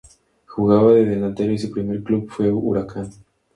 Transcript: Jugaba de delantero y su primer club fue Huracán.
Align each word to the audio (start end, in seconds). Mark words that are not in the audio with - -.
Jugaba 0.47 0.93
de 0.95 1.05
delantero 1.05 1.53
y 1.53 1.59
su 1.59 1.69
primer 1.69 2.01
club 2.01 2.27
fue 2.27 2.51
Huracán. 2.51 3.11